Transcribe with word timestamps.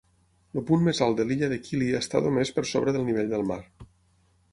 El 0.59 0.63
punt 0.69 0.85
més 0.85 1.01
alt 1.07 1.19
de 1.19 1.25
l"Illa 1.27 1.49
de 1.51 1.59
Kili 1.67 1.89
està 1.99 2.21
només 2.29 2.53
per 2.57 2.65
sobre 2.71 2.95
del 2.97 3.05
nivell 3.11 3.29
del 3.35 3.45
mar. 3.51 3.59